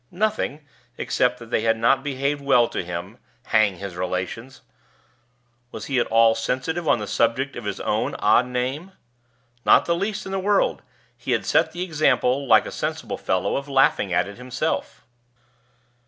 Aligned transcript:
Nothing, 0.09 0.65
except 0.97 1.37
that 1.37 1.51
they 1.51 1.61
had 1.61 1.77
not 1.77 2.03
behaved 2.03 2.41
well 2.41 2.67
to 2.69 2.83
him 2.83 3.19
hang 3.43 3.75
his 3.77 3.95
relations! 3.95 4.61
Was 5.71 5.85
he 5.85 5.99
at 5.99 6.07
all 6.07 6.33
sensitive 6.33 6.87
on 6.87 6.97
the 6.97 7.05
subject 7.05 7.55
of 7.55 7.65
his 7.65 7.79
own 7.79 8.15
odd 8.17 8.47
name? 8.47 8.93
Not 9.63 9.85
the 9.85 9.93
least 9.95 10.25
in 10.25 10.31
the 10.31 10.39
world; 10.39 10.81
he 11.15 11.33
had 11.33 11.45
set 11.45 11.71
the 11.71 11.83
example, 11.83 12.47
like 12.47 12.65
a 12.65 12.71
sensible 12.71 13.19
fellow, 13.19 13.57
of 13.57 13.69
laughing 13.69 14.11
at 14.11 14.27
it 14.27 14.37
himself. 14.37 15.05